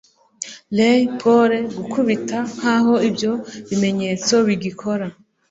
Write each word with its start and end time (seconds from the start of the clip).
Riley 0.77 1.05
Poole: 1.19 1.59
[gukubita] 1.93 2.37
Nkaho 2.55 2.93
ibyo 3.09 3.31
bimenyetso 3.67 4.33
bigikora 4.47 5.05